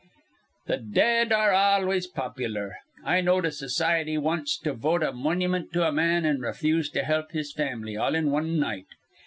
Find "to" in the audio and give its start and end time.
4.63-4.73, 5.73-5.87, 6.93-7.03